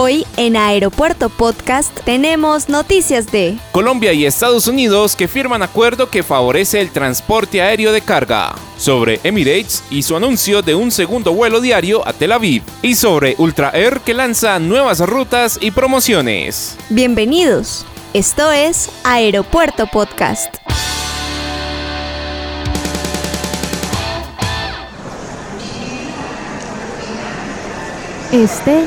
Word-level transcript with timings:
Hoy 0.00 0.24
en 0.36 0.56
Aeropuerto 0.56 1.28
Podcast 1.28 1.92
tenemos 2.04 2.68
noticias 2.68 3.32
de 3.32 3.58
Colombia 3.72 4.12
y 4.12 4.26
Estados 4.26 4.68
Unidos 4.68 5.16
que 5.16 5.26
firman 5.26 5.60
acuerdo 5.60 6.08
que 6.08 6.22
favorece 6.22 6.80
el 6.80 6.92
transporte 6.92 7.60
aéreo 7.60 7.90
de 7.90 8.00
carga, 8.00 8.54
sobre 8.76 9.18
Emirates 9.24 9.82
y 9.90 10.04
su 10.04 10.14
anuncio 10.14 10.62
de 10.62 10.76
un 10.76 10.92
segundo 10.92 11.32
vuelo 11.32 11.60
diario 11.60 12.06
a 12.06 12.12
Tel 12.12 12.30
Aviv, 12.30 12.62
y 12.80 12.94
sobre 12.94 13.34
Ultra 13.38 13.70
Air 13.74 13.98
que 13.98 14.14
lanza 14.14 14.60
nuevas 14.60 15.00
rutas 15.00 15.58
y 15.60 15.72
promociones. 15.72 16.76
Bienvenidos, 16.90 17.84
esto 18.14 18.52
es 18.52 18.90
Aeropuerto 19.02 19.88
Podcast. 19.88 20.54
Este 28.30 28.86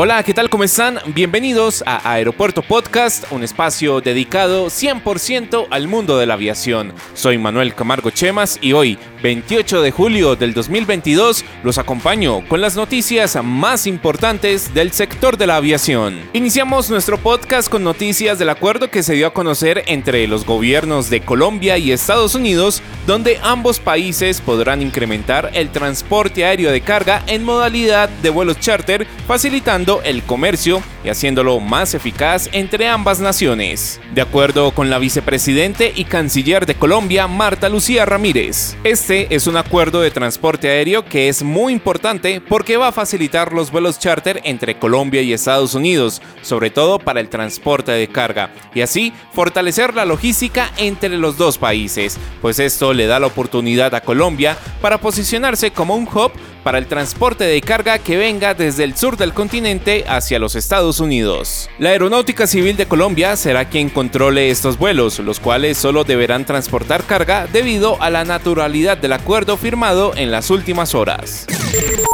Hola, 0.00 0.22
¿qué 0.22 0.32
tal? 0.32 0.48
¿Cómo 0.48 0.62
están? 0.62 1.00
Bienvenidos 1.06 1.82
a 1.84 2.12
Aeropuerto 2.12 2.62
Podcast, 2.62 3.24
un 3.32 3.42
espacio 3.42 4.00
dedicado 4.00 4.66
100% 4.66 5.66
al 5.68 5.88
mundo 5.88 6.16
de 6.18 6.26
la 6.26 6.34
aviación. 6.34 6.92
Soy 7.14 7.36
Manuel 7.36 7.74
Camargo 7.74 8.10
Chemas 8.10 8.60
y 8.62 8.74
hoy, 8.74 8.96
28 9.24 9.82
de 9.82 9.90
julio 9.90 10.36
del 10.36 10.54
2022, 10.54 11.44
los 11.64 11.78
acompaño 11.78 12.46
con 12.46 12.60
las 12.60 12.76
noticias 12.76 13.36
más 13.42 13.88
importantes 13.88 14.72
del 14.72 14.92
sector 14.92 15.36
de 15.36 15.48
la 15.48 15.56
aviación. 15.56 16.20
Iniciamos 16.32 16.90
nuestro 16.90 17.18
podcast 17.18 17.68
con 17.68 17.82
noticias 17.82 18.38
del 18.38 18.50
acuerdo 18.50 18.92
que 18.92 19.02
se 19.02 19.14
dio 19.14 19.26
a 19.26 19.34
conocer 19.34 19.82
entre 19.88 20.28
los 20.28 20.46
gobiernos 20.46 21.10
de 21.10 21.22
Colombia 21.22 21.76
y 21.76 21.90
Estados 21.90 22.36
Unidos, 22.36 22.84
donde 23.08 23.40
ambos 23.42 23.80
países 23.80 24.40
podrán 24.42 24.80
incrementar 24.80 25.50
el 25.54 25.70
transporte 25.70 26.44
aéreo 26.44 26.70
de 26.70 26.82
carga 26.82 27.24
en 27.26 27.42
modalidad 27.42 28.08
de 28.08 28.30
vuelos 28.30 28.60
charter, 28.60 29.04
facilitando 29.26 29.87
el 30.04 30.22
comercio 30.22 30.82
y 31.04 31.08
haciéndolo 31.08 31.60
más 31.60 31.94
eficaz 31.94 32.48
entre 32.52 32.88
ambas 32.88 33.20
naciones. 33.20 34.00
De 34.14 34.22
acuerdo 34.22 34.72
con 34.72 34.90
la 34.90 34.98
vicepresidente 34.98 35.92
y 35.94 36.04
canciller 36.04 36.66
de 36.66 36.74
Colombia, 36.74 37.26
Marta 37.26 37.68
Lucía 37.68 38.04
Ramírez, 38.04 38.76
este 38.84 39.34
es 39.34 39.46
un 39.46 39.56
acuerdo 39.56 40.00
de 40.00 40.10
transporte 40.10 40.68
aéreo 40.68 41.04
que 41.04 41.28
es 41.28 41.42
muy 41.42 41.72
importante 41.72 42.40
porque 42.40 42.76
va 42.76 42.88
a 42.88 42.92
facilitar 42.92 43.52
los 43.52 43.70
vuelos 43.70 43.98
charter 43.98 44.40
entre 44.44 44.78
Colombia 44.78 45.22
y 45.22 45.32
Estados 45.32 45.74
Unidos, 45.74 46.22
sobre 46.42 46.70
todo 46.70 46.98
para 46.98 47.20
el 47.20 47.28
transporte 47.28 47.92
de 47.92 48.08
carga, 48.08 48.50
y 48.74 48.80
así 48.80 49.12
fortalecer 49.32 49.94
la 49.94 50.04
logística 50.04 50.70
entre 50.76 51.10
los 51.10 51.36
dos 51.36 51.58
países, 51.58 52.18
pues 52.40 52.58
esto 52.58 52.92
le 52.92 53.06
da 53.06 53.20
la 53.20 53.26
oportunidad 53.26 53.94
a 53.94 54.00
Colombia 54.00 54.56
para 54.80 54.98
posicionarse 54.98 55.70
como 55.70 55.94
un 55.94 56.08
hub 56.08 56.32
para 56.64 56.78
el 56.78 56.86
transporte 56.86 57.44
de 57.44 57.60
carga 57.60 57.98
que 57.98 58.16
venga 58.16 58.54
desde 58.54 58.84
el 58.84 58.96
sur 58.96 59.16
del 59.16 59.32
continente 59.32 60.04
hacia 60.06 60.38
los 60.38 60.54
Estados 60.54 60.87
Unidos. 60.98 61.68
La 61.78 61.90
Aeronáutica 61.90 62.46
Civil 62.46 62.76
de 62.76 62.86
Colombia 62.86 63.36
será 63.36 63.68
quien 63.68 63.90
controle 63.90 64.50
estos 64.50 64.78
vuelos, 64.78 65.18
los 65.18 65.38
cuales 65.38 65.76
solo 65.76 66.04
deberán 66.04 66.46
transportar 66.46 67.04
carga 67.04 67.46
debido 67.46 68.00
a 68.00 68.08
la 68.08 68.24
naturalidad 68.24 68.96
del 68.96 69.12
acuerdo 69.12 69.56
firmado 69.56 70.12
en 70.16 70.30
las 70.30 70.50
últimas 70.50 70.94
horas. 70.94 71.46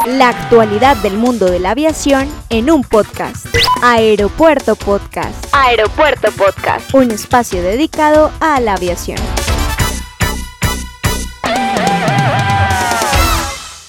La 0.05 0.29
actualidad 0.29 0.97
del 0.97 1.17
mundo 1.17 1.49
de 1.49 1.59
la 1.59 1.71
aviación 1.71 2.29
en 2.49 2.69
un 2.69 2.83
podcast. 2.83 3.47
Aeropuerto 3.81 4.75
Podcast. 4.75 5.45
Aeropuerto 5.53 6.31
Podcast. 6.33 6.93
Un 6.93 7.11
espacio 7.11 7.61
dedicado 7.61 8.31
a 8.39 8.59
la 8.59 8.73
aviación. 8.73 9.17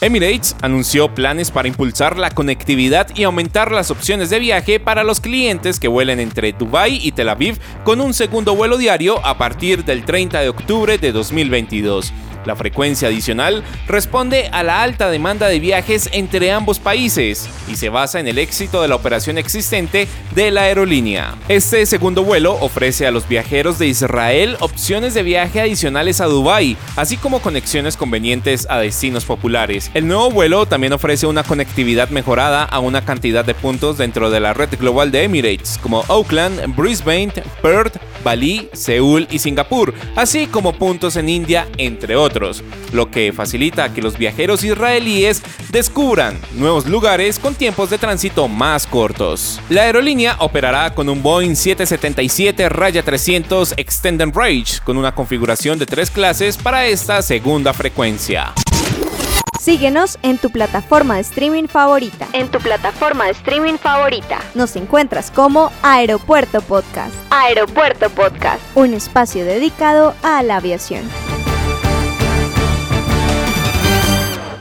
Emirates 0.06 0.54
anunció 0.62 1.12
planes 1.12 1.50
para 1.50 1.66
impulsar 1.66 2.16
la 2.16 2.30
conectividad 2.30 3.08
y 3.16 3.24
aumentar 3.24 3.72
las 3.72 3.90
opciones 3.90 4.30
de 4.30 4.38
viaje 4.38 4.78
para 4.78 5.02
los 5.02 5.20
clientes 5.20 5.80
que 5.80 5.88
vuelen 5.88 6.20
entre 6.20 6.52
Dubai 6.52 7.00
y 7.02 7.10
Tel 7.10 7.28
Aviv 7.28 7.58
con 7.82 8.00
un 8.00 8.14
segundo 8.14 8.54
vuelo 8.54 8.78
diario 8.78 9.18
a 9.26 9.36
partir 9.36 9.84
del 9.84 10.04
30 10.04 10.42
de 10.42 10.48
octubre 10.48 10.98
de 10.98 11.10
2022. 11.10 12.12
La 12.46 12.54
frecuencia 12.54 13.08
adicional 13.08 13.64
responde 13.88 14.48
a 14.52 14.62
la 14.62 14.82
alta 14.82 15.10
demanda 15.10 15.48
de 15.48 15.58
viajes 15.58 16.08
entre 16.12 16.52
ambos 16.52 16.78
países 16.78 17.48
y 17.68 17.74
se 17.74 17.88
basa 17.88 18.20
en 18.20 18.28
el 18.28 18.38
éxito 18.38 18.80
de 18.80 18.86
la 18.86 18.94
operación 18.94 19.36
existente 19.36 20.06
de 20.34 20.52
la 20.52 20.62
aerolínea. 20.62 21.34
Este 21.48 21.84
segundo 21.86 22.22
vuelo 22.22 22.56
ofrece 22.60 23.04
a 23.04 23.10
los 23.10 23.26
viajeros 23.28 23.80
de 23.80 23.88
Israel 23.88 24.56
opciones 24.60 25.12
de 25.14 25.24
viaje 25.24 25.60
adicionales 25.60 26.20
a 26.20 26.26
Dubái, 26.26 26.76
así 26.94 27.16
como 27.16 27.40
conexiones 27.40 27.96
convenientes 27.96 28.68
a 28.70 28.78
destinos 28.78 29.24
populares. 29.24 29.90
El 29.92 30.06
nuevo 30.06 30.30
vuelo 30.30 30.66
también 30.66 30.92
ofrece 30.92 31.26
una 31.26 31.42
conectividad 31.42 32.10
mejorada 32.10 32.62
a 32.62 32.78
una 32.78 33.04
cantidad 33.04 33.44
de 33.44 33.54
puntos 33.54 33.98
dentro 33.98 34.30
de 34.30 34.38
la 34.38 34.54
red 34.54 34.70
global 34.78 35.10
de 35.10 35.24
Emirates, 35.24 35.80
como 35.82 36.04
Auckland, 36.08 36.76
Brisbane, 36.76 37.32
Perth, 37.60 37.96
Bali, 38.22 38.68
Seúl 38.72 39.26
y 39.32 39.40
Singapur, 39.40 39.92
así 40.14 40.46
como 40.46 40.72
puntos 40.72 41.16
en 41.16 41.28
India, 41.28 41.66
entre 41.76 42.14
otros 42.14 42.35
lo 42.92 43.10
que 43.10 43.32
facilita 43.32 43.94
que 43.94 44.02
los 44.02 44.18
viajeros 44.18 44.64
israelíes 44.64 45.42
descubran 45.70 46.38
nuevos 46.54 46.86
lugares 46.86 47.38
con 47.38 47.54
tiempos 47.54 47.88
de 47.90 47.98
tránsito 47.98 48.48
más 48.48 48.84
cortos. 48.86 49.60
La 49.70 49.82
aerolínea 49.82 50.36
operará 50.40 50.92
con 50.94 51.08
un 51.08 51.22
Boeing 51.22 51.54
777-300 51.54 53.74
Extended 53.76 54.30
Range 54.34 54.80
con 54.84 54.96
una 54.96 55.14
configuración 55.14 55.78
de 55.78 55.86
tres 55.86 56.10
clases 56.10 56.56
para 56.56 56.86
esta 56.86 57.22
segunda 57.22 57.72
frecuencia. 57.72 58.52
Síguenos 59.60 60.18
en 60.22 60.38
tu 60.38 60.50
plataforma 60.50 61.16
de 61.16 61.22
streaming 61.22 61.66
favorita. 61.66 62.28
En 62.32 62.48
tu 62.48 62.60
plataforma 62.60 63.24
de 63.24 63.32
streaming 63.32 63.78
favorita. 63.78 64.38
Nos 64.54 64.76
encuentras 64.76 65.32
como 65.32 65.72
Aeropuerto 65.82 66.60
Podcast. 66.60 67.12
Aeropuerto 67.30 68.08
Podcast. 68.10 68.60
Un 68.76 68.94
espacio 68.94 69.44
dedicado 69.44 70.14
a 70.22 70.44
la 70.44 70.58
aviación. 70.58 71.02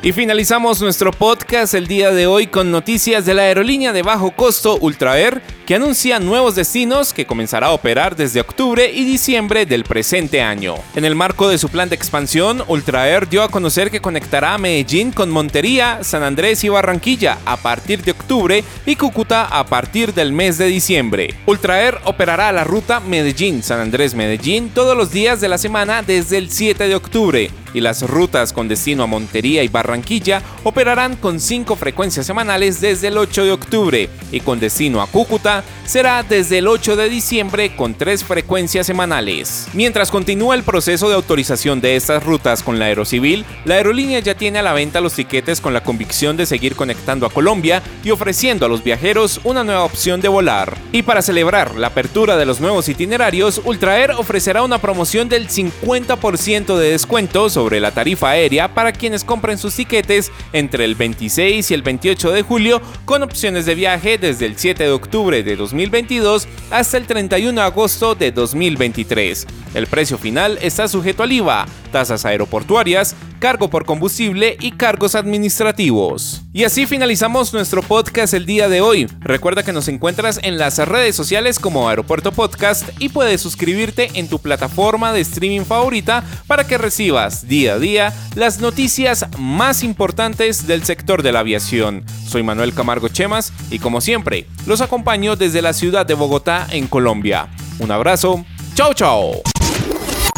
Y 0.05 0.11
finalizamos 0.11 0.83
nuestro 0.83 1.11
podcast 1.11 1.73
el 1.73 1.87
día 1.87 2.11
de 2.11 2.27
hoy 2.27 2.45
con 2.45 2.69
noticias 2.69 3.25
de 3.25 3.33
la 3.33 3.41
aerolínea 3.41 3.91
de 3.91 4.03
bajo 4.03 4.29
costo 4.29 4.77
Ultra 4.79 5.17
Air 5.19 5.41
que 5.65 5.75
anuncia 5.75 6.19
nuevos 6.19 6.53
destinos 6.53 7.11
que 7.11 7.25
comenzará 7.25 7.67
a 7.67 7.71
operar 7.71 8.15
desde 8.15 8.39
octubre 8.39 8.91
y 8.91 9.03
diciembre 9.03 9.65
del 9.65 9.83
presente 9.83 10.41
año. 10.41 10.75
En 10.95 11.05
el 11.05 11.15
marco 11.15 11.49
de 11.49 11.57
su 11.57 11.69
plan 11.69 11.89
de 11.89 11.95
expansión, 11.95 12.63
Ultra 12.67 13.09
Air 13.09 13.27
dio 13.27 13.41
a 13.41 13.49
conocer 13.49 13.89
que 13.89 13.99
conectará 13.99 14.53
a 14.53 14.57
Medellín 14.59 15.11
con 15.11 15.31
Montería, 15.31 16.03
San 16.03 16.21
Andrés 16.21 16.63
y 16.63 16.69
Barranquilla 16.69 17.39
a 17.45 17.57
partir 17.57 18.03
de 18.03 18.11
octubre 18.11 18.63
y 18.85 18.95
Cúcuta 18.95 19.45
a 19.45 19.65
partir 19.65 20.13
del 20.13 20.33
mes 20.33 20.59
de 20.59 20.67
diciembre. 20.67 21.33
Ultra 21.47 21.81
Air 21.81 21.97
operará 22.03 22.51
la 22.51 22.63
ruta 22.63 22.99
Medellín-San 22.99 23.79
Andrés-Medellín 23.79 24.69
todos 24.69 24.95
los 24.95 25.11
días 25.11 25.41
de 25.41 25.47
la 25.47 25.57
semana 25.57 26.03
desde 26.03 26.37
el 26.37 26.51
7 26.51 26.87
de 26.87 26.95
octubre 26.95 27.51
y 27.75 27.81
las 27.81 28.03
rutas 28.03 28.53
con 28.53 28.69
destino 28.69 29.03
a 29.03 29.07
Montería 29.07 29.61
y 29.61 29.67
Barranquilla 29.67 30.41
operarán 30.63 31.17
con 31.17 31.41
5 31.41 31.75
frecuencias 31.75 32.25
semanales 32.25 32.79
desde 32.79 33.09
el 33.09 33.17
8 33.17 33.43
de 33.43 33.51
octubre 33.51 34.09
y 34.31 34.39
con 34.39 34.61
destino 34.61 35.01
a 35.01 35.07
Cúcuta 35.07 35.54
será 35.85 36.23
desde 36.23 36.57
el 36.57 36.67
8 36.67 36.95
de 36.95 37.09
diciembre 37.09 37.75
con 37.75 37.93
3 37.93 38.23
frecuencias 38.23 38.87
semanales. 38.87 39.67
Mientras 39.73 40.11
continúa 40.11 40.55
el 40.55 40.63
proceso 40.63 41.09
de 41.09 41.15
autorización 41.15 41.81
de 41.81 41.95
estas 41.95 42.23
rutas 42.23 42.63
con 42.63 42.79
la 42.79 42.85
Aerocivil, 42.85 43.45
la 43.65 43.75
aerolínea 43.75 44.19
ya 44.19 44.35
tiene 44.35 44.59
a 44.59 44.63
la 44.63 44.73
venta 44.73 45.01
los 45.01 45.13
tiquetes 45.13 45.61
con 45.61 45.73
la 45.73 45.83
convicción 45.83 46.37
de 46.37 46.45
seguir 46.45 46.75
conectando 46.75 47.25
a 47.25 47.29
Colombia 47.29 47.81
y 48.03 48.11
ofreciendo 48.11 48.65
a 48.65 48.69
los 48.69 48.83
viajeros 48.83 49.39
una 49.43 49.63
nueva 49.63 49.83
opción 49.83 50.21
de 50.21 50.27
volar. 50.27 50.77
Y 50.91 51.03
para 51.03 51.21
celebrar 51.21 51.75
la 51.75 51.87
apertura 51.87 52.37
de 52.37 52.45
los 52.45 52.59
nuevos 52.59 52.89
itinerarios, 52.89 53.61
Ultraer 53.63 54.11
ofrecerá 54.11 54.63
una 54.63 54.79
promoción 54.79 55.29
del 55.29 55.47
50% 55.47 56.77
de 56.77 56.91
descuento 56.91 57.49
sobre 57.49 57.79
la 57.79 57.91
tarifa 57.91 58.29
aérea 58.29 58.73
para 58.73 58.91
quienes 58.91 59.23
compren 59.23 59.57
sus 59.57 59.75
tiquetes 59.75 60.31
entre 60.53 60.85
el 60.85 60.95
26 60.95 61.69
y 61.69 61.73
el 61.73 61.81
28 61.81 62.31
de 62.31 62.41
julio 62.41 62.81
con 63.05 63.23
opciones 63.23 63.65
de 63.65 63.75
viaje 63.75 64.17
desde 64.17 64.45
el 64.45 64.57
7 64.57 64.83
de 64.83 64.91
octubre 64.91 65.43
de 65.45 65.55
2022 65.55 66.47
hasta 66.71 66.97
el 66.97 67.07
31 67.07 67.61
de 67.61 67.65
agosto 67.65 68.15
de 68.15 68.31
2023. 68.31 69.47
El 69.73 69.87
precio 69.87 70.17
final 70.17 70.57
está 70.61 70.87
sujeto 70.87 71.23
al 71.23 71.31
IVA, 71.31 71.65
tasas 71.91 72.25
aeroportuarias, 72.25 73.15
cargo 73.45 73.69
por 73.69 73.85
combustible 73.85 74.57
y 74.59 74.71
cargos 74.71 75.13
administrativos. 75.13 76.41
Y 76.51 76.63
así 76.63 76.87
finalizamos 76.87 77.53
nuestro 77.53 77.83
podcast 77.83 78.33
el 78.33 78.47
día 78.47 78.69
de 78.69 78.81
hoy. 78.81 79.07
Recuerda 79.19 79.61
que 79.61 79.71
nos 79.71 79.87
encuentras 79.87 80.39
en 80.41 80.57
las 80.57 80.79
redes 80.79 81.15
sociales 81.15 81.59
como 81.59 81.87
Aeropuerto 81.87 82.31
Podcast 82.31 82.89
y 82.97 83.09
puedes 83.09 83.41
suscribirte 83.41 84.09
en 84.15 84.29
tu 84.29 84.39
plataforma 84.39 85.13
de 85.13 85.21
streaming 85.21 85.63
favorita 85.63 86.23
para 86.47 86.65
que 86.65 86.79
recibas 86.79 87.47
día 87.47 87.75
a 87.75 87.77
día 87.77 88.13
las 88.33 88.61
noticias 88.61 89.27
más 89.37 89.83
importantes 89.83 90.65
del 90.65 90.83
sector 90.83 91.21
de 91.21 91.31
la 91.31 91.41
aviación. 91.41 92.03
Soy 92.27 92.41
Manuel 92.41 92.73
Camargo 92.73 93.09
Chemas 93.09 93.53
y 93.69 93.77
como 93.77 94.01
siempre, 94.01 94.47
los 94.65 94.81
acompaño 94.81 95.35
desde 95.35 95.61
la 95.61 95.73
ciudad 95.73 96.07
de 96.07 96.15
Bogotá 96.15 96.65
en 96.71 96.87
Colombia. 96.87 97.49
Un 97.77 97.91
abrazo. 97.91 98.43
Chao, 98.73 98.95
chao. 98.95 99.43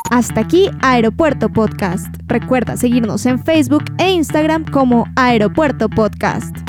Hasta 0.09 0.42
aquí 0.42 0.69
Aeropuerto 0.81 1.50
Podcast. 1.50 2.07
Recuerda 2.27 2.77
seguirnos 2.77 3.25
en 3.25 3.44
Facebook 3.44 3.83
e 3.98 4.12
Instagram 4.12 4.65
como 4.65 5.06
Aeropuerto 5.15 5.89
Podcast. 5.89 6.67